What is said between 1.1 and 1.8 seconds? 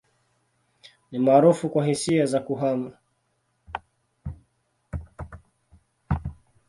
Ni maarufu